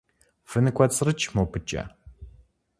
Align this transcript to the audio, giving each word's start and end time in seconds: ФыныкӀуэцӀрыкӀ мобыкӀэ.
ФыныкӀуэцӀрыкӀ 0.49 1.27
мобыкӀэ. 1.35 1.83